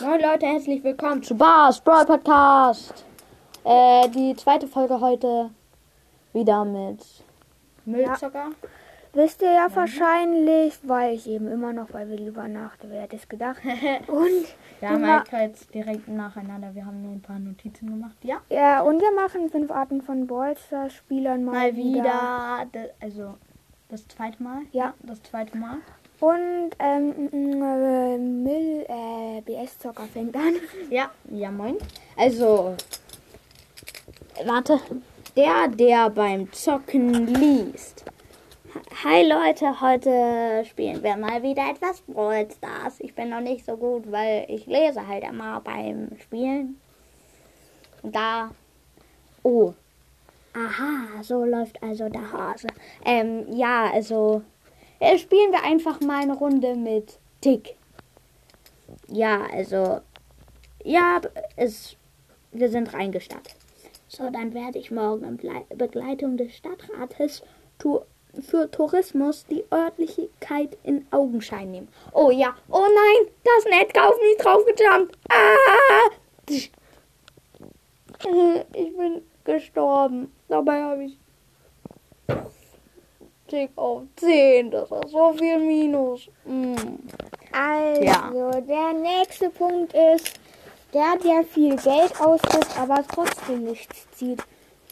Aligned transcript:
Moin 0.00 0.20
Leute, 0.20 0.46
herzlich 0.46 0.82
willkommen 0.84 1.22
zu 1.22 1.34
Bars 1.36 1.80
Brawl 1.80 2.04
Podcast. 2.06 3.04
Äh, 3.64 4.08
die 4.10 4.34
zweite 4.36 4.66
Folge 4.66 5.00
heute 5.00 5.50
wieder 6.32 6.64
mit 6.64 7.04
Müllzocker. 7.84 8.50
Wisst 9.14 9.42
ihr 9.42 9.52
ja 9.52 9.66
wahrscheinlich, 9.74 10.78
weil 10.82 11.14
ich 11.14 11.28
eben 11.28 11.48
immer 11.48 11.72
noch 11.72 11.88
bei 11.90 12.08
Willi 12.08 12.28
übernachte, 12.28 12.88
wer 12.90 13.02
hätte 13.02 13.16
es 13.16 13.28
gedacht. 13.28 13.60
Und 14.06 14.46
Wir 14.80 14.88
haben 14.90 15.06
halt 15.06 15.32
jetzt 15.32 15.74
direkt 15.74 16.08
nacheinander, 16.08 16.74
wir 16.74 16.84
haben 16.86 17.02
nur 17.02 17.12
ein 17.12 17.22
paar 17.22 17.38
Notizen 17.38 17.88
gemacht. 17.88 18.16
Ja, 18.22 18.36
ja, 18.50 18.82
und 18.82 19.00
wir 19.00 19.12
machen 19.12 19.50
fünf 19.50 19.70
Arten 19.72 20.02
von 20.02 20.26
Ballstar-Spielern 20.26 21.44
mal, 21.44 21.52
mal 21.52 21.76
wieder, 21.76 22.66
de- 22.72 22.90
also 23.00 23.34
das 23.88 24.06
zweite 24.06 24.40
Mal. 24.42 24.60
Ja. 24.72 24.94
Das 25.02 25.20
zweite 25.22 25.56
Mal. 25.56 25.78
Und 26.20 26.70
ähm, 26.78 27.28
äh, 27.32 28.18
Mill, 28.18 28.77
BS-Zocker 29.58 30.04
fängt 30.04 30.36
an. 30.36 30.54
Ja, 30.90 31.10
ja 31.30 31.50
moin. 31.50 31.76
Also, 32.16 32.76
warte. 34.44 34.80
Der, 35.36 35.68
der 35.68 36.10
beim 36.10 36.52
Zocken 36.52 37.26
liest. 37.26 38.04
Hi 39.04 39.22
Leute, 39.22 39.80
heute 39.80 40.64
spielen 40.68 41.02
wir 41.02 41.16
mal 41.16 41.42
wieder 41.42 41.70
etwas 41.70 42.00
Brawl 42.02 42.48
Stars. 42.50 42.96
Ich 42.98 43.14
bin 43.14 43.30
noch 43.30 43.40
nicht 43.40 43.64
so 43.64 43.76
gut, 43.76 44.10
weil 44.10 44.46
ich 44.48 44.66
lese 44.66 45.06
halt 45.06 45.24
immer 45.24 45.60
beim 45.60 46.10
Spielen. 46.20 46.80
Und 48.02 48.14
da. 48.14 48.50
Oh. 49.42 49.74
Aha, 50.54 51.22
so 51.22 51.44
läuft 51.44 51.80
also 51.82 52.08
der 52.08 52.32
Hase. 52.32 52.68
Ähm, 53.04 53.46
ja, 53.52 53.90
also. 53.92 54.42
Äh, 54.98 55.18
spielen 55.18 55.52
wir 55.52 55.62
einfach 55.62 56.00
mal 56.00 56.22
eine 56.22 56.34
Runde 56.34 56.74
mit 56.74 57.18
Tick. 57.40 57.76
Ja, 59.08 59.46
also. 59.52 60.00
Ja, 60.84 61.20
es, 61.56 61.96
wir 62.52 62.68
sind 62.70 62.92
reingestattet. 62.94 63.56
So, 64.08 64.30
dann 64.30 64.54
werde 64.54 64.78
ich 64.78 64.90
morgen 64.90 65.24
in 65.24 65.36
Blei- 65.36 65.66
Begleitung 65.74 66.36
des 66.36 66.54
Stadtrates 66.56 67.42
tu 67.78 68.00
für 68.40 68.70
Tourismus 68.70 69.44
die 69.46 69.64
Örtlichkeit 69.72 70.76
in 70.84 71.06
Augenschein 71.10 71.70
nehmen. 71.70 71.88
Oh 72.12 72.30
ja, 72.30 72.54
oh 72.70 72.84
nein, 72.86 73.32
das 73.44 73.64
Netz 73.64 73.98
auf 73.98 74.14
mich 74.20 74.36
draufgejumpt. 74.38 75.18
Ah! 75.30 76.10
Ich 78.74 78.96
bin 78.96 79.22
gestorben. 79.44 80.32
Dabei 80.48 80.82
habe 80.82 81.04
ich 81.04 81.18
Tick 83.48 83.70
auf 83.76 84.02
10. 84.16 84.70
Das 84.70 84.90
ist 84.90 85.10
so 85.10 85.32
viel 85.32 85.58
Minus. 85.58 86.28
Mm. 86.44 86.74
Also, 87.60 88.02
Ja. 88.04 88.30
der 88.60 88.92
nächste 88.92 89.50
Punkt 89.50 89.92
ist, 89.92 90.38
der, 90.94 91.16
der 91.16 91.42
viel 91.42 91.74
Geld 91.74 92.20
ausgibt, 92.20 92.68
aber 92.78 93.02
trotzdem 93.12 93.64
nichts 93.64 94.08
zieht. 94.12 94.40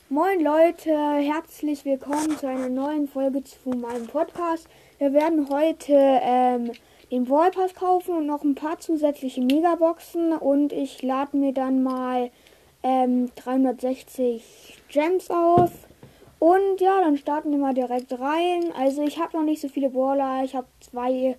Moin 0.08 0.40
Leute, 0.42 0.90
herzlich 0.90 1.84
willkommen 1.84 2.36
zu 2.36 2.48
einer 2.48 2.68
neuen 2.68 3.06
Folge 3.06 3.44
zu 3.44 3.70
meinem 3.70 4.08
Podcast. 4.08 4.66
Wir 4.98 5.12
werden 5.12 5.48
heute 5.48 5.92
ähm, 5.92 6.72
den 7.12 7.30
Wallpass 7.30 7.72
kaufen 7.74 8.16
und 8.16 8.26
noch 8.26 8.42
ein 8.42 8.56
paar 8.56 8.80
zusätzliche 8.80 9.42
Megaboxen 9.42 10.32
und 10.32 10.72
ich 10.72 11.02
lade 11.02 11.36
mir 11.36 11.52
dann 11.52 11.84
mal 11.84 12.30
ähm, 12.82 13.30
360 13.36 14.82
Gems 14.88 15.30
auf. 15.30 15.70
Und 16.40 16.80
ja, 16.80 17.00
dann 17.00 17.16
starten 17.16 17.52
wir 17.52 17.58
mal 17.58 17.74
direkt 17.74 18.12
rein. 18.18 18.72
Also 18.76 19.02
ich 19.04 19.20
habe 19.20 19.36
noch 19.36 19.44
nicht 19.44 19.60
so 19.62 19.68
viele 19.68 19.88
Brawler. 19.88 20.42
Ich 20.42 20.56
habe 20.56 20.66
zwei 20.80 21.36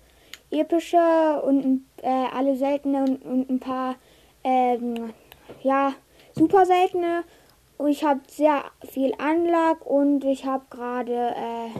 epische 0.50 1.42
und 1.42 1.84
äh, 2.02 2.26
alle 2.34 2.56
seltene 2.56 3.04
und, 3.04 3.24
und 3.24 3.50
ein 3.50 3.60
paar 3.60 3.96
ähm, 4.44 5.12
ja 5.62 5.94
super 6.34 6.66
seltene. 6.66 7.24
Ich 7.86 8.04
habe 8.04 8.20
sehr 8.28 8.64
viel 8.90 9.12
Anlag 9.18 9.86
und 9.86 10.24
ich 10.24 10.44
habe 10.44 10.64
gerade 10.70 11.34
äh, 11.36 11.70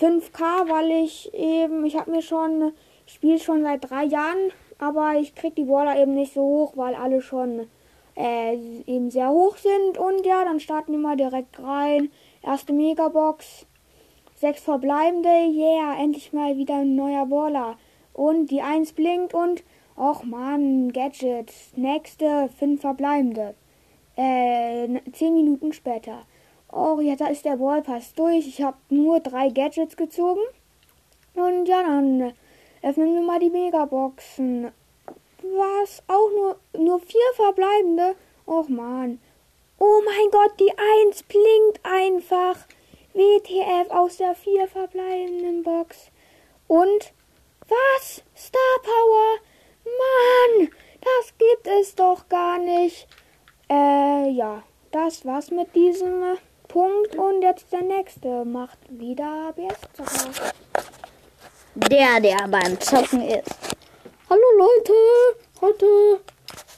5k, 0.00 0.68
weil 0.68 1.04
ich 1.04 1.34
eben, 1.34 1.84
ich 1.84 1.96
habe 1.96 2.10
mir 2.10 2.22
schon, 2.22 2.72
ich 3.06 3.14
spiele 3.14 3.38
schon 3.38 3.62
seit 3.62 3.90
drei 3.90 4.04
Jahren, 4.04 4.52
aber 4.78 5.14
ich 5.18 5.34
krieg 5.34 5.56
die 5.56 5.64
Brawler 5.64 6.00
eben 6.00 6.14
nicht 6.14 6.32
so 6.32 6.42
hoch, 6.42 6.76
weil 6.76 6.94
alle 6.94 7.20
schon 7.20 7.68
äh, 8.16 8.54
eben 8.86 9.10
sehr 9.10 9.30
hoch 9.30 9.56
sind. 9.56 9.98
Und 9.98 10.24
ja, 10.24 10.44
dann 10.44 10.60
starten 10.60 10.92
wir 10.92 10.98
mal 10.98 11.16
direkt 11.16 11.60
rein. 11.60 12.10
Erste 12.42 12.72
Megabox. 12.72 13.66
Sechs 14.40 14.62
verbleibende. 14.62 15.28
Yeah, 15.28 16.00
endlich 16.00 16.32
mal 16.32 16.56
wieder 16.56 16.76
ein 16.76 16.96
neuer 16.96 17.26
Brawler. 17.26 17.76
Und 18.14 18.50
die 18.50 18.62
Eins 18.62 18.94
blinkt 18.94 19.34
und, 19.34 19.62
och 19.98 20.24
man, 20.24 20.94
Gadget. 20.94 21.52
Nächste, 21.76 22.48
fünf 22.58 22.80
verbleibende. 22.80 23.54
Äh, 24.16 24.88
zehn 25.12 25.34
Minuten 25.34 25.74
später. 25.74 26.22
Oh, 26.72 27.00
ja, 27.02 27.16
da 27.16 27.26
ist 27.26 27.44
der 27.44 27.58
Ballpass 27.58 28.14
durch. 28.14 28.46
Ich 28.46 28.62
habe 28.62 28.78
nur 28.88 29.20
drei 29.20 29.50
Gadgets 29.50 29.94
gezogen. 29.94 30.40
Und 31.34 31.66
ja, 31.66 31.82
dann 31.82 32.32
öffnen 32.80 33.12
wir 33.12 33.22
mal 33.22 33.40
die 33.40 33.50
Megaboxen. 33.50 34.70
Was? 35.42 36.02
Auch 36.08 36.30
nur, 36.30 36.56
nur 36.82 36.98
vier 36.98 37.20
verbleibende? 37.34 38.14
Och 38.46 38.70
man. 38.70 39.20
Oh 39.78 40.00
mein 40.02 40.30
Gott, 40.30 40.58
die 40.58 40.72
Eins 40.72 41.24
blinkt 41.24 41.80
einfach. 41.82 42.56
WTF 43.12 43.90
aus 43.90 44.18
der 44.18 44.34
vier 44.34 44.68
verbleibenden 44.68 45.62
Box. 45.62 46.10
Und 46.68 47.12
was? 47.68 48.22
Star 48.36 48.60
Power? 48.82 49.38
Mann, 49.84 50.68
das 51.00 51.34
gibt 51.38 51.66
es 51.80 51.94
doch 51.94 52.28
gar 52.28 52.58
nicht. 52.58 53.08
Äh, 53.68 54.30
ja, 54.30 54.62
das 54.92 55.24
war's 55.24 55.50
mit 55.50 55.74
diesem 55.74 56.36
Punkt. 56.68 57.16
Und 57.16 57.42
jetzt 57.42 57.72
der 57.72 57.82
nächste 57.82 58.44
macht 58.44 58.78
wieder 58.88 59.52
BS-Zocker. 59.56 60.52
Der, 61.74 62.20
der 62.20 62.48
beim 62.48 62.78
Zocken 62.80 63.22
ist. 63.22 63.76
Hallo 64.28 64.42
Leute, 64.56 64.92
heute 65.60 66.20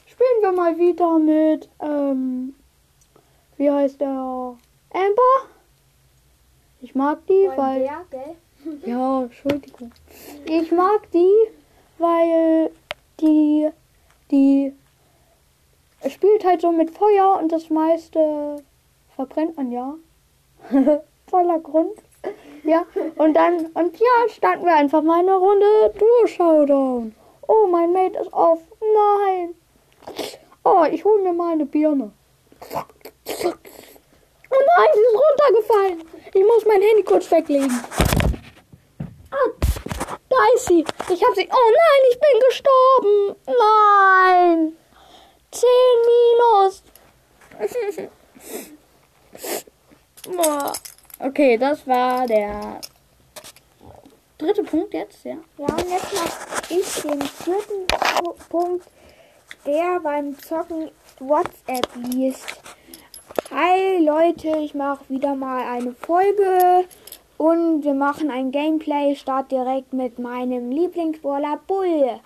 spielen 0.06 0.41
wir 0.41 0.53
mal 0.53 0.78
wieder 0.78 1.19
mit, 1.19 1.69
ähm, 1.82 2.54
wie 3.56 3.70
heißt 3.70 4.00
der? 4.00 4.09
Amber? 4.09 5.52
Ich 6.82 6.97
mag 6.97 7.25
die, 7.28 7.48
weil. 7.56 7.88
Ja, 8.87 9.22
Entschuldigung. 9.22 9.91
Ich 10.44 10.70
mag 10.70 11.10
die, 11.12 11.32
weil 11.98 12.70
die, 13.20 13.69
die 14.31 14.72
spielt 16.09 16.44
halt 16.44 16.60
so 16.60 16.70
mit 16.70 16.91
Feuer 16.93 17.41
und 17.43 17.50
das 17.50 17.70
meiste 17.70 18.62
verbrennt 19.16 19.56
man 19.56 19.72
ja. 19.72 19.94
Voller 21.26 21.59
Grund. 21.59 21.98
Ja, 22.62 22.87
und 23.16 23.34
dann, 23.34 23.66
und 23.75 23.99
ja, 23.99 24.28
starten 24.28 24.64
wir 24.64 24.76
einfach 24.76 25.03
mal 25.03 25.19
eine 25.19 25.34
Runde 25.34 25.93
Duo-Showdown. 25.99 27.14
Oh, 27.49 27.66
mein 27.69 27.93
Mate 27.93 28.20
ist 28.20 28.32
auf. 28.32 28.60
Nein. 28.81 29.54
Oh, 30.62 30.84
ich 30.88 31.04
hole 31.04 31.25
mir 31.25 31.32
mal 31.32 31.54
eine 31.54 31.66
Birne. 31.66 32.12
Nein, 34.77 34.88
sie 34.94 35.00
ist 35.00 35.15
runtergefallen. 35.15 36.09
Ich 36.34 36.43
muss 36.43 36.65
mein 36.66 36.81
Handy 36.83 37.03
kurz 37.03 37.31
weglegen. 37.31 37.84
Ah, 39.31 39.50
da 40.28 40.37
ist 40.55 40.66
sie. 40.66 40.81
Ich 41.10 41.22
habe 41.25 41.34
sie. 41.34 41.49
Oh 41.50 41.71
nein, 41.71 42.03
ich 42.10 42.19
bin 42.21 42.41
gestorben. 42.49 43.37
Nein. 43.47 44.77
10 45.50 45.69
minus. 46.06 46.82
Okay, 51.19 51.56
das 51.59 51.87
war 51.87 52.27
der 52.27 52.81
dritte 54.38 54.62
Punkt 54.65 54.93
jetzt, 54.94 55.25
ja. 55.25 55.37
Ja, 55.59 55.66
und 55.66 55.88
jetzt 55.91 56.12
mache 56.15 56.31
ich 56.71 57.03
den 57.03 57.22
vierten 57.22 57.87
Pu- 57.87 58.34
Punkt, 58.49 58.87
der 59.66 60.00
beim 60.00 60.37
Zocken 60.38 60.91
WhatsApp 61.20 61.88
liest. 61.97 62.47
Hi 63.32 63.99
Leute, 64.05 64.58
ich 64.58 64.75
mache 64.75 65.08
wieder 65.08 65.34
mal 65.34 65.64
eine 65.67 65.94
Folge 65.94 66.84
und 67.38 67.82
wir 67.82 67.94
machen 67.94 68.31
ein 68.31 68.50
Gameplay. 68.50 69.17
Start 69.17 69.50
direkt 69.50 69.94
mit 69.94 70.19
meinem 70.19 70.70
Lieblingsbrawler 70.70 71.58
Bull. 71.67 72.20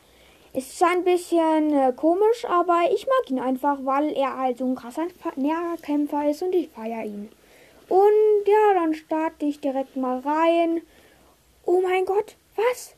Ist 0.53 0.77
zwar 0.77 0.91
ein 0.91 1.05
bisschen 1.05 1.73
äh, 1.73 1.93
komisch, 1.95 2.45
aber 2.49 2.91
ich 2.93 3.07
mag 3.07 3.31
ihn 3.31 3.39
einfach, 3.39 3.79
weil 3.85 4.17
er 4.17 4.37
halt 4.37 4.59
so 4.59 4.65
ein 4.65 4.75
krasser 4.75 5.07
Nahkämpfer 5.37 6.29
ist 6.29 6.43
und 6.43 6.53
ich 6.57 6.71
feiere 6.71 7.05
ihn. 7.05 7.29
Und 7.89 8.47
ja, 8.47 8.75
dann 8.75 8.95
starte 8.95 9.47
ich 9.47 9.61
direkt 9.61 9.97
mal 9.97 10.19
rein. 10.19 10.83
Oh 11.67 11.83
mein 11.83 12.05
Gott, 12.05 12.35
was? 12.57 12.97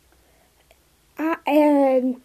Ah, 1.18 1.36
ähm. 1.44 2.22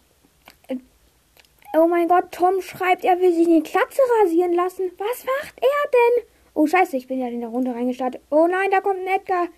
Oh 1.76 1.88
mein 1.88 2.06
Gott, 2.06 2.30
Tom 2.30 2.60
schreibt, 2.60 3.04
er 3.04 3.20
will 3.20 3.32
sich 3.32 3.48
eine 3.48 3.62
Klatze 3.62 4.00
rasieren 4.22 4.52
lassen. 4.52 4.92
Was 4.96 5.24
macht 5.24 5.54
er 5.60 5.90
denn? 5.90 6.28
Oh 6.54 6.68
scheiße, 6.68 6.96
ich 6.96 7.08
bin 7.08 7.18
ja 7.18 7.26
in 7.26 7.40
der 7.40 7.48
Runde 7.48 7.74
reingestartet. 7.74 8.22
Oh 8.30 8.46
nein, 8.46 8.70
da 8.70 8.80
kommt 8.80 9.00
ein 9.00 9.08
Edgar. 9.08 9.48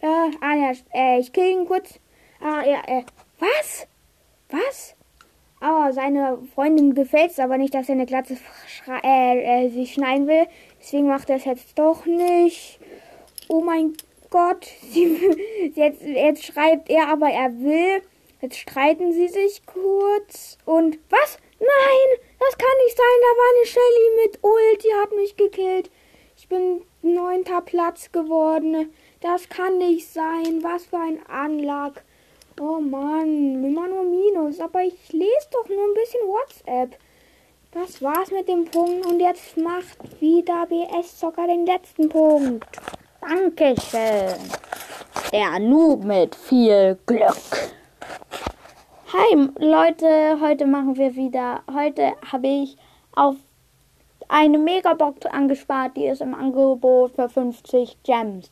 Äh, 0.00 0.36
ah 0.40 0.54
ja, 0.54 0.72
äh, 0.92 1.20
ich 1.20 1.32
kill 1.32 1.50
ihn 1.50 1.66
kurz. 1.66 2.00
Ah 2.40 2.64
ja, 2.64 2.82
äh, 2.88 3.04
was? 3.38 3.86
Was? 4.50 4.96
Aber 5.60 5.92
seine 5.92 6.38
Freundin 6.54 6.94
gefällt 6.94 7.30
es 7.30 7.38
aber 7.38 7.56
nicht, 7.56 7.72
dass 7.72 7.88
er 7.88 7.94
eine 7.94 8.06
Glatze 8.06 8.36
äh, 9.04 9.66
äh, 9.66 9.68
sich 9.70 9.94
schneiden 9.94 10.26
will. 10.26 10.46
Deswegen 10.80 11.06
macht 11.06 11.30
er 11.30 11.36
es 11.36 11.44
jetzt 11.44 11.78
doch 11.78 12.04
nicht. 12.04 12.80
Oh 13.48 13.60
mein 13.60 13.94
Gott. 14.28 14.66
Sie, 14.90 15.72
jetzt, 15.74 16.02
jetzt 16.02 16.44
schreibt 16.44 16.90
er, 16.90 17.08
aber 17.08 17.28
er 17.28 17.60
will. 17.60 18.02
Jetzt 18.40 18.58
streiten 18.58 19.10
sie 19.14 19.28
sich 19.28 19.64
kurz. 19.64 20.58
Und 20.66 20.98
was? 21.08 21.38
Nein, 21.58 22.18
das 22.40 22.58
kann 22.58 22.76
nicht 22.84 22.96
sein. 22.96 23.20
Da 23.20 23.30
war 23.38 23.50
eine 23.54 23.66
Shelly 23.66 24.24
mit 24.24 24.38
Ult. 24.42 24.84
Die 24.84 24.94
hat 24.94 25.12
mich 25.12 25.36
gekillt. 25.36 25.90
Ich 26.36 26.48
bin 26.48 26.82
neunter 27.02 27.60
Platz 27.60 28.10
geworden. 28.12 28.92
Das 29.20 29.48
kann 29.48 29.78
nicht 29.78 30.08
sein. 30.08 30.62
Was 30.62 30.86
für 30.86 30.98
ein 30.98 31.24
Anlag. 31.26 32.02
Oh 32.60 32.80
Mann, 32.80 33.64
immer 33.64 33.88
nur 33.88 34.04
Minus. 34.04 34.60
Aber 34.60 34.82
ich 34.82 35.12
lese 35.12 35.48
doch 35.50 35.68
nur 35.68 35.84
ein 35.84 35.94
bisschen 35.94 36.26
WhatsApp. 36.26 36.98
Das 37.72 38.00
war's 38.02 38.30
mit 38.30 38.48
dem 38.48 38.64
Punkt. 38.66 39.06
Und 39.06 39.20
jetzt 39.20 39.56
macht 39.56 40.20
wieder 40.20 40.66
BS 40.66 41.18
Zocker 41.18 41.46
den 41.46 41.66
letzten 41.66 42.08
Punkt. 42.08 42.66
Dankeschön. 43.20 44.34
Der 45.32 45.58
Noob 45.58 46.04
mit 46.04 46.34
viel 46.34 46.98
Glück. 47.06 47.73
Hi 49.16 49.48
Leute, 49.60 50.40
heute 50.40 50.66
machen 50.66 50.96
wir 50.96 51.14
wieder. 51.14 51.62
Heute 51.72 52.14
habe 52.32 52.48
ich 52.48 52.76
auf 53.14 53.36
eine 54.26 54.58
Megabox 54.58 55.26
angespart, 55.26 55.96
die 55.96 56.06
ist 56.06 56.20
im 56.20 56.34
Angebot 56.34 57.12
für 57.12 57.28
50 57.28 58.02
Gems. 58.02 58.50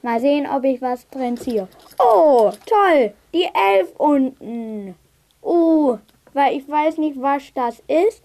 Mal 0.00 0.18
sehen, 0.18 0.46
ob 0.46 0.64
ich 0.64 0.80
was 0.80 1.06
drin 1.10 1.36
ziehe. 1.36 1.68
Oh, 1.98 2.50
toll, 2.64 3.12
die 3.34 3.44
11 3.44 3.94
unten. 3.98 4.94
Uh, 5.42 5.98
weil 6.32 6.56
ich 6.56 6.66
weiß 6.66 6.96
nicht, 6.96 7.20
was 7.20 7.52
das 7.52 7.82
ist, 7.86 8.22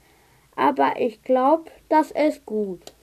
aber 0.56 0.94
ich 0.98 1.22
glaube, 1.24 1.70
das 1.90 2.12
ist 2.12 2.46
gut. 2.46 2.94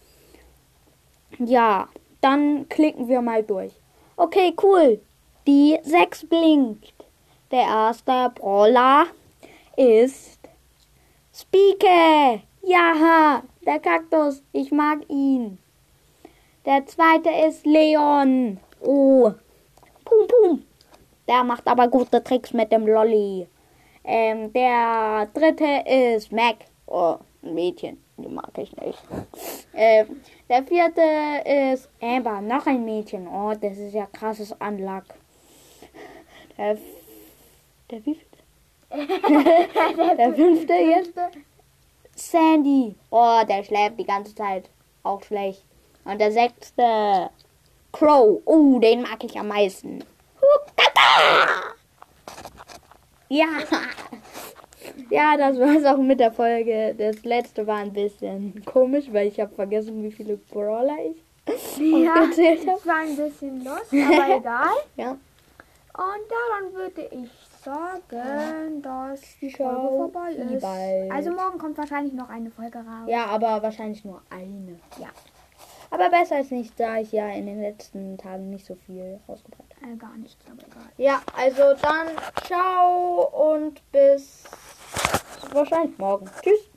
Ja, 1.38 1.88
dann 2.22 2.70
klicken 2.70 3.06
wir 3.06 3.20
mal 3.20 3.42
durch. 3.42 3.75
Okay, 4.16 4.54
cool. 4.62 4.98
Die 5.46 5.78
6 5.82 6.25
blinkt. 6.26 7.01
Der 7.52 7.64
erste 7.64 8.32
Brawler 8.34 9.08
ist 9.76 10.40
Spike. 11.34 12.40
Ja, 12.62 13.43
der 13.66 13.78
Kaktus. 13.78 14.43
Ich 14.52 14.72
mag 14.72 15.00
ihn. 15.10 15.58
Der 16.64 16.87
zweite 16.87 17.28
ist 17.46 17.66
Leon. 17.66 18.58
Oh. 18.81 19.32
Pum 20.02 20.26
pum. 20.28 20.64
Der 21.28 21.44
macht 21.44 21.69
aber 21.69 21.88
gute 21.88 22.25
Tricks 22.25 22.54
mit 22.54 22.72
dem 22.72 22.87
Lolly. 22.87 23.46
Ähm, 24.02 24.50
der 24.54 25.28
dritte 25.34 25.84
ist 25.87 26.32
Mac. 26.32 26.56
Oh, 26.87 27.16
ein 27.43 27.52
Mädchen. 27.52 28.02
Die 28.16 28.28
mag 28.28 28.56
ich 28.56 28.75
nicht. 28.76 28.99
Ähm, 29.75 30.22
der 30.49 30.62
vierte 30.62 31.02
ist 31.44 31.90
Amber. 32.00 32.40
Noch 32.40 32.66
ein 32.66 32.82
Mädchen. 32.82 33.28
Oh, 33.28 33.52
das 33.52 33.76
ist 33.76 33.93
ja 33.93 34.06
krasses 34.06 34.58
Anlag. 34.58 35.04
Der, 36.56 36.78
der 37.92 38.04
wie 38.06 38.18
Der 40.16 40.34
fünfte 40.34 40.72
jetzt? 40.74 41.12
Sandy. 42.14 42.94
Oh, 43.10 43.40
der 43.48 43.62
schläft 43.64 43.98
die 43.98 44.04
ganze 44.04 44.34
Zeit. 44.34 44.68
Auch 45.02 45.22
schlecht. 45.22 45.62
Und 46.04 46.20
der 46.20 46.32
sechste. 46.32 47.30
Crow. 47.92 48.40
Oh, 48.44 48.78
den 48.80 49.02
mag 49.02 49.22
ich 49.24 49.38
am 49.38 49.48
meisten. 49.48 50.04
Ja. 53.28 53.46
Ja, 55.08 55.36
das 55.36 55.58
war's 55.58 55.84
auch 55.84 55.98
mit 56.02 56.18
der 56.20 56.32
Folge. 56.32 56.94
Das 56.98 57.22
letzte 57.24 57.66
war 57.66 57.76
ein 57.78 57.92
bisschen 57.92 58.62
komisch, 58.64 59.04
weil 59.10 59.28
ich 59.28 59.38
habe 59.40 59.54
vergessen, 59.54 60.02
wie 60.02 60.10
viele 60.10 60.36
Brawler 60.36 60.96
ich 61.10 61.16
Ja, 61.78 62.14
aufgezählt 62.14 62.60
habe. 62.66 62.72
das 62.72 62.86
war 62.86 62.96
ein 62.96 63.16
bisschen 63.16 63.64
los, 63.64 63.86
aber 63.90 64.36
egal. 64.36 64.68
Ja. 64.96 65.10
Und 65.12 65.18
daran 65.94 66.72
würde 66.74 67.08
ich 67.10 67.30
sagen, 67.64 68.82
dass 68.82 69.20
die 69.41 69.53
Ciao, 69.53 69.69
Folge 69.88 69.97
vorbei 70.12 70.32
ist. 70.32 70.62
bald. 70.62 71.12
Also 71.12 71.31
morgen 71.32 71.59
kommt 71.59 71.79
wahrscheinlich 71.79 72.12
noch 72.12 72.29
eine 72.29 72.50
Folge 72.50 72.79
raus. 72.79 73.06
ja, 73.09 73.26
aber 73.26 73.62
wahrscheinlich 73.62 74.05
nur 74.05 74.20
eine. 74.31 74.79
Ja. 74.99 75.09
Aber 75.91 76.09
besser 76.09 76.37
als 76.37 76.50
nicht, 76.50 76.79
da 76.81 76.97
ich 76.99 77.12
ja 77.12 77.29
in 77.29 77.44
den 77.44 77.61
letzten 77.61 78.17
Tagen 78.17 78.49
nicht 78.49 78.64
so 78.64 78.75
viel 78.75 79.20
rausgebracht 79.29 79.75
habe. 79.82 79.93
Äh, 79.93 79.97
gar 79.97 80.17
nichts, 80.17 80.43
aber 80.50 80.62
egal. 80.67 80.91
Ja, 80.97 81.20
also 81.37 81.62
dann 81.82 82.09
ciao 82.47 83.53
und 83.53 83.82
bis 83.93 84.44
wahrscheinlich 85.53 85.99
morgen. 85.99 86.31
Tschüss. 86.43 86.71